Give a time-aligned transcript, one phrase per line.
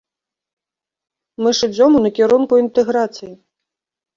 [1.45, 3.31] Мы ж ідзём у накірунку інтэграцыі!